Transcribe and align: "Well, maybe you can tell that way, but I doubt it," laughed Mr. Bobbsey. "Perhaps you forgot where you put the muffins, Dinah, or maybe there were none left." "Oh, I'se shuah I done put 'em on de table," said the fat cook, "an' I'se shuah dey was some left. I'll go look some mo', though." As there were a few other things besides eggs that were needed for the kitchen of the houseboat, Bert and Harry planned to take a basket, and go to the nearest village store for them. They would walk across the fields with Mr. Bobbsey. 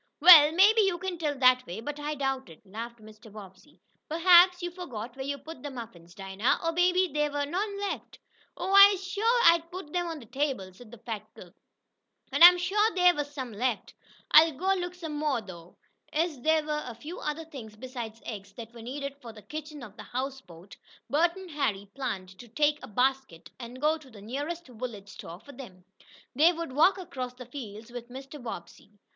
"Well, 0.19 0.51
maybe 0.51 0.81
you 0.81 0.97
can 0.97 1.19
tell 1.19 1.37
that 1.37 1.63
way, 1.67 1.79
but 1.79 1.99
I 1.99 2.15
doubt 2.15 2.49
it," 2.49 2.65
laughed 2.65 2.97
Mr. 2.97 3.31
Bobbsey. 3.31 3.79
"Perhaps 4.09 4.63
you 4.63 4.71
forgot 4.71 5.15
where 5.15 5.23
you 5.25 5.37
put 5.37 5.61
the 5.61 5.69
muffins, 5.69 6.15
Dinah, 6.15 6.59
or 6.65 6.71
maybe 6.71 7.07
there 7.13 7.29
were 7.31 7.45
none 7.45 7.79
left." 7.79 8.17
"Oh, 8.57 8.73
I'se 8.73 8.99
shuah 9.05 9.41
I 9.45 9.59
done 9.59 9.69
put 9.69 9.95
'em 9.95 10.07
on 10.07 10.17
de 10.19 10.25
table," 10.25 10.73
said 10.73 10.89
the 10.89 10.97
fat 10.97 11.27
cook, 11.35 11.53
"an' 12.31 12.41
I'se 12.41 12.61
shuah 12.63 12.95
dey 12.95 13.11
was 13.11 13.31
some 13.31 13.53
left. 13.53 13.93
I'll 14.31 14.53
go 14.53 14.73
look 14.73 14.95
some 14.95 15.19
mo', 15.19 15.39
though." 15.39 15.77
As 16.11 16.41
there 16.41 16.63
were 16.65 16.83
a 16.87 16.95
few 16.95 17.19
other 17.19 17.45
things 17.45 17.75
besides 17.75 18.23
eggs 18.25 18.53
that 18.53 18.73
were 18.73 18.81
needed 18.81 19.17
for 19.21 19.31
the 19.33 19.43
kitchen 19.43 19.83
of 19.83 19.97
the 19.97 20.01
houseboat, 20.03 20.75
Bert 21.11 21.35
and 21.35 21.51
Harry 21.51 21.91
planned 21.93 22.39
to 22.39 22.47
take 22.47 22.79
a 22.81 22.87
basket, 22.87 23.51
and 23.59 23.79
go 23.79 23.99
to 23.99 24.09
the 24.09 24.19
nearest 24.23 24.65
village 24.65 25.09
store 25.09 25.39
for 25.41 25.51
them. 25.51 25.85
They 26.33 26.51
would 26.51 26.71
walk 26.73 26.97
across 26.97 27.35
the 27.35 27.45
fields 27.45 27.91
with 27.91 28.09
Mr. 28.09 28.41
Bobbsey. 28.41 28.93